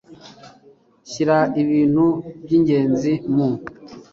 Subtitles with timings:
[1.09, 2.05] Shyira ibintu
[2.43, 3.49] by ingenzi mu